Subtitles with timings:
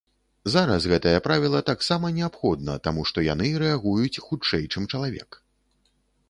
[0.53, 5.41] Зараз гэтае правіла таксама неабходна, таму што яны рэагуюць хутчэй, чым чалавек.